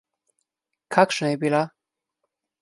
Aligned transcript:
Kakšna 0.95 1.29
je 1.31 1.37
bila? 1.45 1.61